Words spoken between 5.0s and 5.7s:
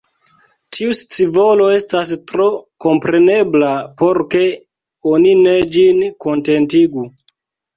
oni ne